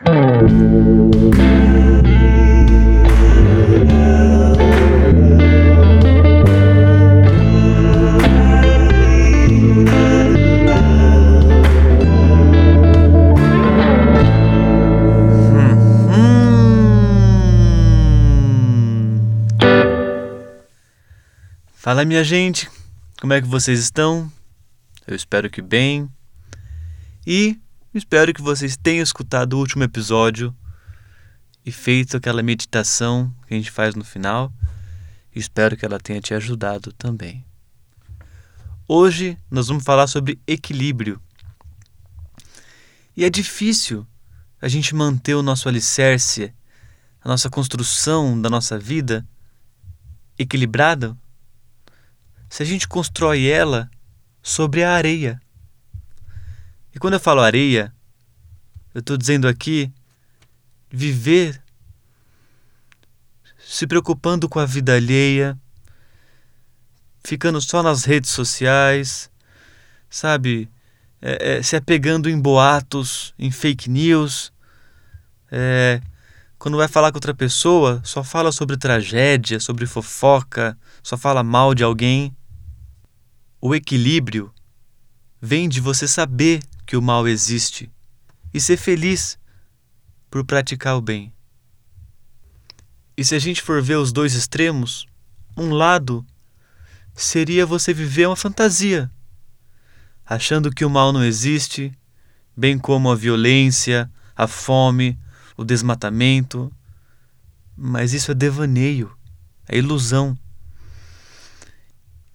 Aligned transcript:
Fala 0.00 0.14
minha 22.04 22.22
gente, 22.22 22.70
como 23.20 23.32
é 23.32 23.40
que 23.40 23.48
vocês 23.48 23.80
estão? 23.80 24.30
Eu 25.08 25.16
espero 25.16 25.50
que 25.50 25.60
bem. 25.60 26.08
E 27.26 27.58
espero 27.94 28.34
que 28.34 28.42
vocês 28.42 28.76
tenham 28.76 29.02
escutado 29.02 29.54
o 29.54 29.58
último 29.58 29.84
episódio 29.84 30.54
e 31.64 31.72
feito 31.72 32.16
aquela 32.16 32.42
meditação 32.42 33.34
que 33.46 33.54
a 33.54 33.56
gente 33.56 33.70
faz 33.70 33.94
no 33.94 34.04
final. 34.04 34.52
Espero 35.34 35.76
que 35.76 35.84
ela 35.84 35.98
tenha 35.98 36.20
te 36.20 36.34
ajudado 36.34 36.92
também. 36.92 37.44
Hoje 38.86 39.38
nós 39.50 39.68
vamos 39.68 39.84
falar 39.84 40.06
sobre 40.06 40.40
equilíbrio. 40.46 41.20
E 43.16 43.24
é 43.24 43.30
difícil 43.30 44.06
a 44.60 44.68
gente 44.68 44.94
manter 44.94 45.34
o 45.34 45.42
nosso 45.42 45.68
alicerce, 45.68 46.52
a 47.20 47.28
nossa 47.28 47.50
construção 47.50 48.40
da 48.40 48.48
nossa 48.48 48.78
vida 48.78 49.26
equilibrada 50.38 51.16
se 52.48 52.62
a 52.62 52.66
gente 52.66 52.88
constrói 52.88 53.46
ela 53.46 53.90
sobre 54.42 54.82
a 54.82 54.92
areia. 54.92 55.40
E 56.98 57.00
quando 57.00 57.14
eu 57.14 57.20
falo 57.20 57.40
areia, 57.40 57.94
eu 58.92 58.98
estou 58.98 59.16
dizendo 59.16 59.46
aqui 59.46 59.88
viver 60.90 61.62
se 63.64 63.86
preocupando 63.86 64.48
com 64.48 64.58
a 64.58 64.66
vida 64.66 64.96
alheia, 64.96 65.56
ficando 67.22 67.60
só 67.60 67.84
nas 67.84 68.02
redes 68.02 68.32
sociais, 68.32 69.30
sabe? 70.10 70.68
É, 71.22 71.58
é, 71.58 71.62
se 71.62 71.76
apegando 71.76 72.28
em 72.28 72.36
boatos, 72.36 73.32
em 73.38 73.52
fake 73.52 73.88
news. 73.88 74.52
É, 75.52 76.00
quando 76.58 76.78
vai 76.78 76.88
falar 76.88 77.12
com 77.12 77.18
outra 77.18 77.32
pessoa, 77.32 78.02
só 78.02 78.24
fala 78.24 78.50
sobre 78.50 78.76
tragédia, 78.76 79.60
sobre 79.60 79.86
fofoca, 79.86 80.76
só 81.00 81.16
fala 81.16 81.44
mal 81.44 81.76
de 81.76 81.84
alguém. 81.84 82.36
O 83.60 83.72
equilíbrio 83.72 84.52
vem 85.40 85.68
de 85.68 85.80
você 85.80 86.08
saber 86.08 86.60
que 86.88 86.96
o 86.96 87.02
mal 87.02 87.28
existe 87.28 87.92
e 88.52 88.58
ser 88.58 88.78
feliz 88.78 89.38
por 90.30 90.42
praticar 90.42 90.96
o 90.96 91.02
bem. 91.02 91.30
E 93.14 93.22
se 93.22 93.34
a 93.34 93.38
gente 93.38 93.60
for 93.60 93.82
ver 93.82 93.96
os 93.96 94.10
dois 94.10 94.32
extremos, 94.32 95.06
um 95.54 95.68
lado 95.68 96.24
seria 97.14 97.66
você 97.66 97.92
viver 97.92 98.26
uma 98.26 98.36
fantasia, 98.36 99.10
achando 100.24 100.70
que 100.70 100.82
o 100.82 100.88
mal 100.88 101.12
não 101.12 101.22
existe, 101.22 101.92
bem 102.56 102.78
como 102.78 103.10
a 103.10 103.14
violência, 103.14 104.10
a 104.34 104.46
fome, 104.46 105.18
o 105.58 105.64
desmatamento. 105.66 106.72
Mas 107.76 108.14
isso 108.14 108.30
é 108.30 108.34
devaneio, 108.34 109.14
é 109.68 109.76
ilusão. 109.76 110.34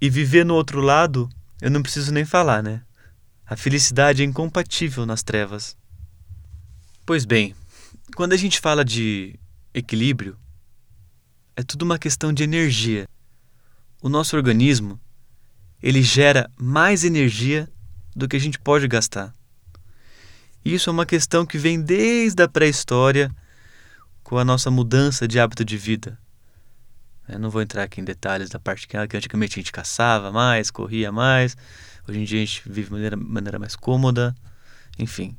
E 0.00 0.08
viver 0.08 0.46
no 0.46 0.54
outro 0.54 0.80
lado, 0.80 1.28
eu 1.60 1.70
não 1.70 1.82
preciso 1.82 2.10
nem 2.10 2.24
falar, 2.24 2.62
né? 2.62 2.82
A 3.50 3.56
felicidade 3.56 4.20
é 4.20 4.26
incompatível 4.26 5.06
nas 5.06 5.22
trevas. 5.22 5.74
Pois 7.06 7.24
bem, 7.24 7.54
quando 8.14 8.34
a 8.34 8.36
gente 8.36 8.60
fala 8.60 8.84
de 8.84 9.40
equilíbrio, 9.72 10.38
é 11.56 11.62
tudo 11.62 11.82
uma 11.82 11.98
questão 11.98 12.30
de 12.30 12.42
energia. 12.42 13.08
O 14.02 14.08
nosso 14.10 14.36
organismo, 14.36 15.00
ele 15.82 16.02
gera 16.02 16.50
mais 16.60 17.04
energia 17.04 17.66
do 18.14 18.28
que 18.28 18.36
a 18.36 18.40
gente 18.40 18.58
pode 18.58 18.86
gastar. 18.86 19.32
Isso 20.62 20.90
é 20.90 20.92
uma 20.92 21.06
questão 21.06 21.46
que 21.46 21.56
vem 21.56 21.80
desde 21.80 22.42
a 22.42 22.48
pré-história 22.48 23.34
com 24.22 24.36
a 24.36 24.44
nossa 24.44 24.70
mudança 24.70 25.26
de 25.26 25.40
hábito 25.40 25.64
de 25.64 25.78
vida. 25.78 26.18
Eu 27.26 27.38
não 27.38 27.48
vou 27.48 27.62
entrar 27.62 27.84
aqui 27.84 27.98
em 27.98 28.04
detalhes 28.04 28.50
da 28.50 28.58
parte 28.58 28.86
que 28.86 28.96
antigamente 28.96 29.58
a 29.58 29.60
gente 29.60 29.72
caçava 29.72 30.30
mais, 30.30 30.70
corria 30.70 31.10
mais. 31.10 31.56
Hoje 32.08 32.20
em 32.20 32.24
dia 32.24 32.42
a 32.42 32.44
gente 32.44 32.62
vive 32.64 32.86
de 32.86 32.92
maneira, 32.92 33.16
maneira 33.16 33.58
mais 33.58 33.76
cômoda, 33.76 34.34
enfim. 34.98 35.36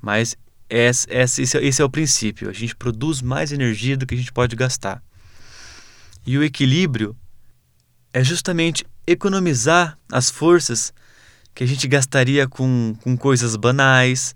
Mas 0.00 0.36
esse, 0.68 1.06
esse, 1.08 1.42
esse 1.42 1.80
é 1.80 1.84
o 1.84 1.88
princípio. 1.88 2.50
A 2.50 2.52
gente 2.52 2.74
produz 2.74 3.22
mais 3.22 3.52
energia 3.52 3.96
do 3.96 4.04
que 4.04 4.14
a 4.14 4.18
gente 4.18 4.32
pode 4.32 4.56
gastar. 4.56 5.00
E 6.26 6.36
o 6.36 6.42
equilíbrio 6.42 7.16
é 8.12 8.24
justamente 8.24 8.84
economizar 9.06 9.96
as 10.10 10.28
forças 10.28 10.92
que 11.54 11.62
a 11.62 11.66
gente 11.66 11.86
gastaria 11.86 12.48
com, 12.48 12.96
com 13.02 13.16
coisas 13.16 13.54
banais, 13.54 14.34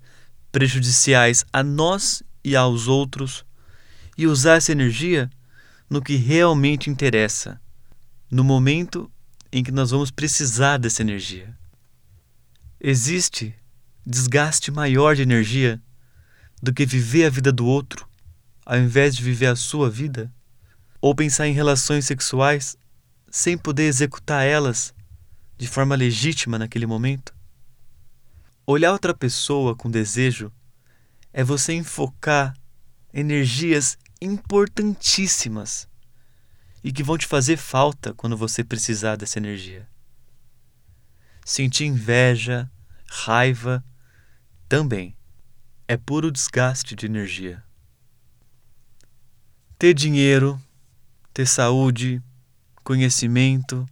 prejudiciais 0.53 1.45
a 1.51 1.61
nós 1.61 2.23
e 2.43 2.55
aos 2.55 2.87
outros, 2.87 3.45
e 4.17 4.25
usar 4.25 4.55
essa 4.55 4.71
energia 4.71 5.29
no 5.89 6.01
que 6.01 6.15
realmente 6.15 6.89
interessa, 6.89 7.59
no 8.31 8.43
momento 8.43 9.11
em 9.51 9.63
que 9.63 9.71
nós 9.71 9.91
vamos 9.91 10.11
precisar 10.11 10.77
dessa 10.77 11.01
energia. 11.01 11.57
Existe 12.79 13.55
desgaste 14.05 14.71
maior 14.71 15.15
de 15.15 15.21
energia 15.21 15.81
do 16.61 16.73
que 16.73 16.85
viver 16.85 17.25
a 17.25 17.29
vida 17.29 17.51
do 17.51 17.65
outro 17.65 18.09
ao 18.69 18.77
invés 18.77 19.15
de 19.15 19.23
viver 19.23 19.47
a 19.47 19.55
sua 19.55 19.89
vida? 19.89 20.31
Ou 21.01 21.15
pensar 21.15 21.47
em 21.47 21.53
relações 21.53 22.05
sexuais 22.05 22.77
sem 23.31 23.57
poder 23.57 23.85
executar 23.85 24.45
elas 24.45 24.93
de 25.57 25.67
forma 25.67 25.95
legítima 25.95 26.59
naquele 26.59 26.85
momento? 26.85 27.33
Olhar 28.67 28.91
outra 28.91 29.11
pessoa 29.11 29.75
com 29.75 29.89
desejo 29.89 30.51
é 31.33 31.43
você 31.43 31.73
enfocar 31.73 32.53
energias 33.11 33.97
importantíssimas 34.21 35.87
e 36.83 36.91
que 36.91 37.03
vão 37.03 37.17
te 37.17 37.27
fazer 37.27 37.57
falta 37.57 38.13
quando 38.13 38.37
você 38.37 38.63
precisar 38.63 39.15
dessa 39.15 39.39
energia. 39.39 39.87
Sentir 41.45 41.85
inveja, 41.85 42.69
raiva, 43.07 43.83
também 44.67 45.15
é 45.87 45.97
puro 45.97 46.31
desgaste 46.31 46.95
de 46.95 47.05
energia. 47.05 47.63
Ter 49.77 49.93
dinheiro, 49.93 50.61
ter 51.33 51.47
saúde, 51.47 52.21
conhecimento 52.83 53.87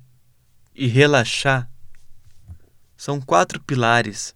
e 0.76 0.88
relaxar 0.88 1.70
são 2.96 3.22
quatro 3.22 3.62
pilares 3.62 4.36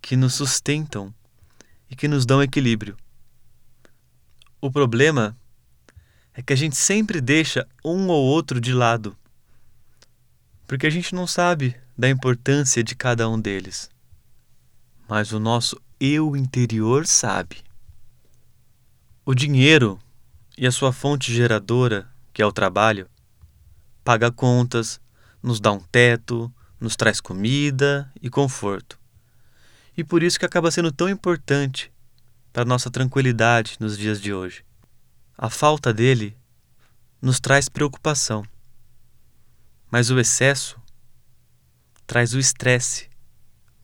que 0.00 0.16
nos 0.16 0.34
sustentam 0.34 1.14
e 1.90 1.96
que 1.96 2.08
nos 2.08 2.24
dão 2.24 2.42
equilíbrio. 2.42 2.96
O 4.60 4.70
problema 4.70 5.36
é 6.34 6.42
que 6.42 6.52
a 6.52 6.56
gente 6.56 6.76
sempre 6.76 7.20
deixa 7.20 7.66
um 7.84 8.08
ou 8.08 8.24
outro 8.24 8.60
de 8.60 8.72
lado, 8.72 9.16
porque 10.66 10.86
a 10.86 10.90
gente 10.90 11.14
não 11.14 11.26
sabe 11.26 11.76
da 11.98 12.08
importância 12.08 12.82
de 12.82 12.94
cada 12.94 13.28
um 13.28 13.40
deles. 13.40 13.90
Mas 15.08 15.32
o 15.32 15.40
nosso 15.40 15.80
eu 15.98 16.36
interior 16.36 17.06
sabe. 17.06 17.58
O 19.24 19.34
dinheiro 19.34 19.98
e 20.56 20.66
a 20.66 20.72
sua 20.72 20.92
fonte 20.92 21.34
geradora, 21.34 22.08
que 22.32 22.40
é 22.40 22.46
o 22.46 22.52
trabalho, 22.52 23.08
paga 24.04 24.30
contas, 24.30 25.00
nos 25.42 25.60
dá 25.60 25.72
um 25.72 25.80
teto, 25.80 26.52
nos 26.80 26.96
traz 26.96 27.20
comida 27.20 28.10
e 28.22 28.30
conforto. 28.30 28.98
E 29.96 30.04
por 30.04 30.22
isso 30.22 30.38
que 30.38 30.46
acaba 30.46 30.70
sendo 30.70 30.90
tão 30.90 31.08
importante 31.08 31.92
para 32.52 32.64
nossa 32.64 32.90
tranquilidade 32.90 33.76
nos 33.80 33.98
dias 33.98 34.20
de 34.20 34.32
hoje. 34.32 34.64
A 35.42 35.48
falta 35.48 35.90
dele 35.90 36.36
nos 37.18 37.40
traz 37.40 37.66
preocupação, 37.66 38.44
mas 39.90 40.10
o 40.10 40.20
excesso 40.20 40.78
traz 42.06 42.34
o 42.34 42.38
estresse 42.38 43.08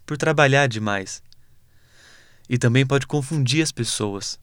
por 0.04 0.18
trabalhar 0.18 0.66
demais 0.66 1.22
e 2.46 2.58
também 2.58 2.86
pode 2.86 3.06
confundir 3.06 3.62
as 3.62 3.72
pessoas, 3.72 4.38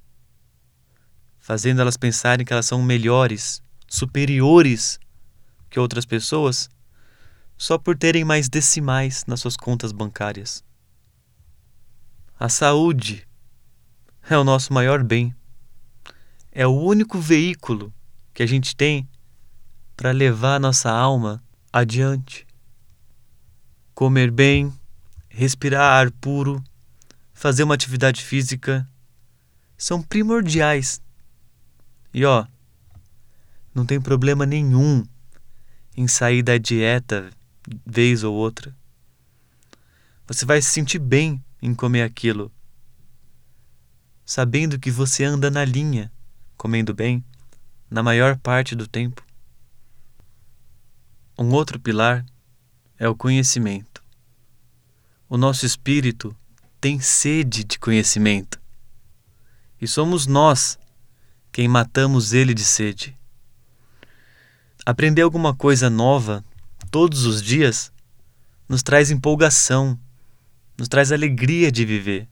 fazendo 1.38 1.82
elas 1.82 1.98
pensarem 1.98 2.44
que 2.44 2.52
elas 2.52 2.66
são 2.66 2.82
melhores, 2.82 3.62
superiores 3.88 5.00
que 5.70 5.80
outras 5.80 6.08
pessoas 6.08 6.68
só 7.56 7.78
por 7.78 7.96
terem 7.96 8.26
mais 8.26 8.50
decimais 8.50 9.24
nas 9.28 9.40
suas 9.40 9.56
contas 9.56 9.92
bancárias. 9.92 10.64
A 12.40 12.50
saúde 12.50 13.28
é 14.28 14.36
o 14.36 14.44
nosso 14.44 14.74
maior 14.74 15.04
bem. 15.04 15.36
É 16.56 16.68
o 16.68 16.80
único 16.80 17.20
veículo 17.20 17.92
que 18.32 18.44
a 18.44 18.46
gente 18.46 18.76
tem 18.76 19.10
para 19.98 20.12
levar 20.12 20.58
a 20.58 20.60
nossa 20.60 20.92
alma 20.92 21.44
adiante. 21.72 22.46
Comer 23.96 24.30
bem, 24.30 24.72
respirar 25.28 25.82
ar 25.82 26.12
puro, 26.12 26.64
fazer 27.34 27.64
uma 27.64 27.74
atividade 27.74 28.24
física, 28.24 28.88
são 29.76 30.00
primordiais. 30.00 31.02
E 32.14 32.24
ó, 32.24 32.46
não 33.74 33.84
tem 33.84 34.00
problema 34.00 34.46
nenhum 34.46 35.04
em 35.98 36.08
sair 36.08 36.44
da 36.44 36.60
dieta 36.60 37.32
vez 37.84 38.24
ou 38.24 38.36
outra. 38.36 38.78
Você 40.28 40.46
vai 40.46 40.62
se 40.62 40.70
sentir 40.70 41.00
bem 41.00 41.44
em 41.60 41.74
comer 41.74 42.04
aquilo, 42.04 42.52
sabendo 44.24 44.78
que 44.78 44.92
você 44.92 45.24
anda 45.24 45.50
na 45.50 45.66
linha, 45.66 46.12
comendo 46.58 46.94
bem, 46.94 47.24
na 47.90 48.02
maior 48.02 48.38
parte 48.38 48.76
do 48.76 48.88
tempo. 48.88 49.24
Um 51.38 51.52
outro 51.52 51.80
pilar 51.80 52.26
é 52.98 53.08
o 53.08 53.16
conhecimento. 53.16 54.04
O 55.28 55.38
nosso 55.38 55.66
espírito 55.66 56.36
tem 56.80 57.00
sede 57.00 57.64
de 57.64 57.80
conhecimento. 57.80 58.62
E 59.82 59.88
somos 59.88 60.28
nós 60.28 60.78
quem 61.52 61.68
matamos 61.68 62.34
ele 62.34 62.54
de 62.54 62.64
sede. 62.64 63.18
Aprender 64.86 65.22
alguma 65.22 65.56
coisa 65.56 65.90
nova 65.90 66.44
todos 66.92 67.26
os 67.26 67.42
dias 67.42 67.92
nos 68.68 68.84
traz 68.84 69.12
empolgação, 69.12 70.00
nos 70.78 70.88
traz 70.88 71.12
alegria 71.12 71.72
de 71.72 71.86
viver. 71.86 72.28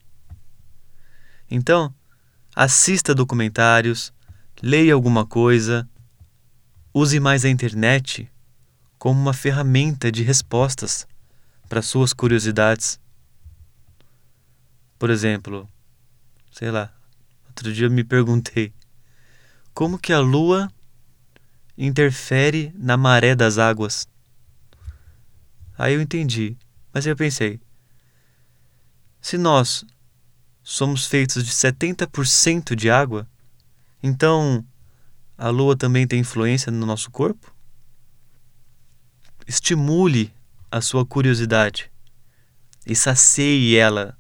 Então, 1.50 1.94
assista 2.56 3.16
documentários, 3.16 4.14
leia 4.62 4.94
alguma 4.94 5.26
coisa, 5.26 5.88
use 6.94 7.20
mais 7.20 7.46
a 7.46 7.50
internet 7.50 8.30
como 8.98 9.20
uma 9.20 9.34
ferramenta 9.34 10.12
de 10.12 10.24
respostas 10.24 11.08
para 11.68 11.82
suas 11.82 12.14
curiosidades. 12.14 13.00
Por 15.00 15.10
exemplo, 15.10 15.68
sei 16.52 16.70
lá, 16.70 16.94
outro 17.48 17.74
dia 17.74 17.88
eu 17.88 17.92
me 17.92 18.04
perguntei 18.04 18.74
como 19.74 19.98
que 19.98 20.14
a 20.14 20.20
lua 20.20 20.72
interfere 21.78 22.72
na 22.76 22.98
maré 22.98 23.34
das 23.34 23.58
águas. 23.58 24.08
Aí 25.78 25.94
eu 25.94 26.02
entendi, 26.02 26.56
mas 26.94 27.08
eu 27.08 27.16
pensei: 27.16 27.60
se 29.22 29.38
nós 29.38 29.86
somos 30.64 31.06
feitos 31.06 31.44
de 31.44 31.52
70% 31.52 32.76
de 32.76 32.90
água, 32.90 33.28
então 34.02 34.66
a 35.38 35.50
lua 35.50 35.76
também 35.76 36.08
tem 36.08 36.20
influência 36.20 36.72
no 36.72 36.86
nosso 36.86 37.10
corpo? 37.10 37.54
Estimule 39.48 40.34
a 40.70 40.82
sua 40.82 41.06
curiosidade 41.06 41.92
e 42.86 42.96
sacie 42.96 43.76
ela 43.76 44.18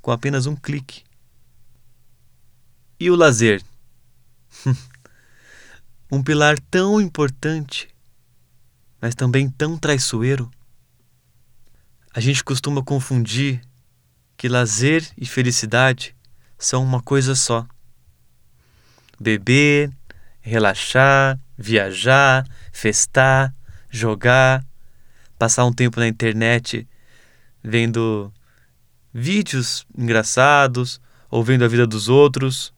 com 0.00 0.10
apenas 0.10 0.46
um 0.46 0.54
clique. 0.54 1.04
E 2.98 3.10
o 3.10 3.16
lazer? 3.16 3.62
um 6.10 6.22
pilar 6.22 6.58
tão 6.58 7.00
importante, 7.00 7.88
mas 9.00 9.14
também 9.14 9.48
tão 9.48 9.76
traiçoeiro. 9.76 10.50
A 12.14 12.20
gente 12.20 12.42
costuma 12.42 12.82
confundir 12.82 13.60
que 14.36 14.48
lazer 14.48 15.08
e 15.16 15.26
felicidade 15.26 16.14
são 16.58 16.82
uma 16.82 17.00
coisa 17.00 17.34
só. 17.34 17.66
Beber, 19.18 19.90
relaxar, 20.40 21.38
viajar, 21.56 22.46
festar, 22.72 23.54
jogar, 23.90 24.64
passar 25.38 25.64
um 25.64 25.72
tempo 25.72 25.98
na 25.98 26.06
internet 26.06 26.86
vendo 27.62 28.32
vídeos 29.12 29.86
engraçados 29.96 31.00
ou 31.30 31.42
vendo 31.42 31.64
a 31.64 31.68
vida 31.68 31.86
dos 31.86 32.08
outros, 32.08 32.72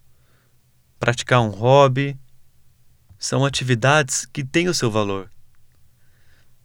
praticar 0.98 1.40
um 1.40 1.50
hobby, 1.50 2.18
são 3.18 3.44
atividades 3.44 4.24
que 4.24 4.44
têm 4.44 4.68
o 4.68 4.74
seu 4.74 4.90
valor, 4.90 5.30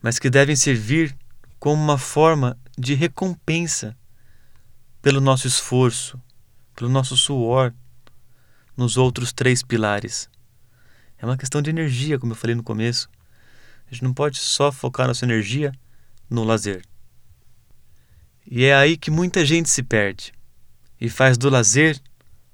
mas 0.01 0.19
que 0.19 0.30
devem 0.30 0.56
servir 0.56 1.16
como 1.60 1.81
uma 1.81 1.98
forma 1.98 2.57
de 2.78 2.94
recompensa 2.94 3.98
pelo 5.03 5.19
nosso 5.19 5.45
esforço, 5.45 6.17
pelo 6.73 6.89
nosso 6.89 7.17
suor 7.17 7.73
nos 8.75 8.95
outros 8.95 9.33
três 9.33 9.61
pilares. 9.61 10.29
É 11.17 11.25
uma 11.25 11.35
questão 11.35 11.61
de 11.61 11.69
energia, 11.69 12.17
como 12.17 12.31
eu 12.31 12.38
falei 12.38 12.55
no 12.55 12.63
começo. 12.63 13.09
A 13.85 13.94
gente 13.94 14.01
não 14.01 14.13
pode 14.13 14.39
só 14.39 14.71
focar 14.71 15.05
nossa 15.05 15.25
energia 15.25 15.73
no 16.29 16.45
lazer. 16.45 16.85
E 18.50 18.63
é 18.63 18.73
aí 18.73 18.95
que 18.95 19.11
muita 19.11 19.45
gente 19.45 19.69
se 19.69 19.83
perde 19.83 20.31
e 21.00 21.09
faz 21.09 21.38
do 21.38 21.50
lazer 21.50 22.01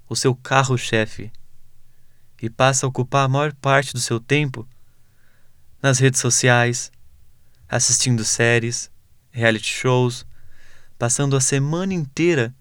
o 0.10 0.16
seu 0.16 0.34
carro-chefe 0.36 1.32
e 2.42 2.50
passa 2.50 2.88
a 2.88 2.90
ocupar 2.90 3.26
a 3.26 3.30
maior 3.30 3.54
parte 3.54 3.94
do 3.94 4.00
seu 4.00 4.20
tempo 4.20 4.68
nas 5.84 6.00
redes 6.00 6.20
sociais, 6.20 6.92
assistindo 7.68 8.26
séries, 8.26 8.90
reality 9.32 9.70
shows, 9.70 10.26
passando 11.00 11.38
a 11.38 11.42
semana 11.42 11.94
inteira 11.94 12.54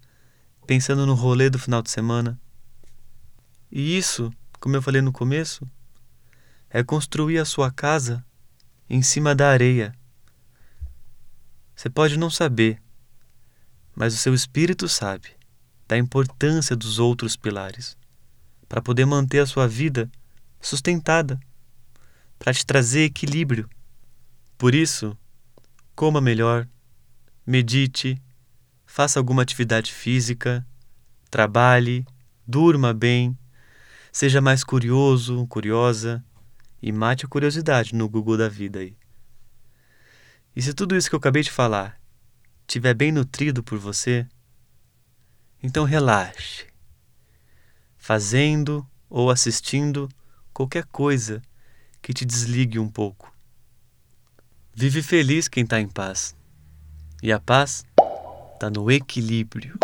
pensando 0.64 1.05
no 1.05 1.14
rolê 1.14 1.50
do 1.50 1.58
final 1.58 1.82
de 1.82 1.90
semana. 1.90 2.38
E 3.69 3.99
isso, 3.99 4.32
como 4.61 4.76
eu 4.76 4.82
falei 4.82 5.02
no 5.02 5.11
começo, 5.11 5.69
é 6.70 6.85
construir 6.85 7.38
a 7.38 7.44
sua 7.44 7.73
casa 7.73 8.25
em 8.88 9.02
cima 9.02 9.35
da 9.35 9.50
areia. 9.50 9.93
Você 11.75 11.90
pode 11.90 12.17
não 12.17 12.31
saber, 12.31 12.81
mas 13.96 14.14
o 14.14 14.19
seu 14.19 14.32
espírito 14.32 14.88
sabe 14.88 15.31
da 15.88 15.99
importância 15.99 16.76
dos 16.76 17.00
outros 17.00 17.35
pilares 17.35 17.96
para 18.69 18.81
poder 18.81 19.05
manter 19.05 19.40
a 19.40 19.46
sua 19.46 19.67
vida 19.67 20.08
sustentada, 20.61 21.40
para 22.38 22.55
te 22.55 22.64
trazer 22.64 23.05
equilíbrio. 23.05 23.69
Por 24.56 24.76
isso, 24.76 25.19
coma 25.96 26.20
melhor, 26.20 26.69
medite, 27.44 28.23
faça 28.99 29.21
alguma 29.21 29.43
atividade 29.43 29.93
física, 29.93 30.67
trabalhe, 31.31 32.05
durma 32.45 32.93
bem, 32.93 33.39
seja 34.11 34.41
mais 34.41 34.65
curioso, 34.65 35.47
curiosa 35.47 36.25
e 36.83 36.91
mate 36.91 37.25
a 37.25 37.29
curiosidade 37.29 37.95
no 37.95 38.09
Google 38.09 38.37
da 38.37 38.49
vida 38.49 38.81
aí. 38.81 38.97
E 40.56 40.61
se 40.61 40.75
tudo 40.75 40.97
isso 40.97 41.09
que 41.09 41.15
eu 41.15 41.19
acabei 41.19 41.45
de 41.45 41.50
falar 41.53 41.97
estiver 42.62 42.93
bem 42.93 43.12
nutrido 43.12 43.62
por 43.62 43.79
você, 43.79 44.27
então 45.62 45.85
relaxe, 45.85 46.67
fazendo 47.97 48.85
ou 49.09 49.31
assistindo 49.31 50.09
qualquer 50.52 50.85
coisa 50.87 51.40
que 52.02 52.12
te 52.12 52.25
desligue 52.25 52.81
um 52.81 52.88
pouco. 52.90 53.33
Vive 54.75 55.02
feliz 55.02 55.47
quem 55.47 55.62
está 55.62 55.81
em 55.81 55.87
paz. 55.87 56.35
E 57.23 57.31
a 57.31 57.38
paz 57.38 57.85
está 58.59 58.71
no 58.71 58.91
equilíbrio. 58.91 59.75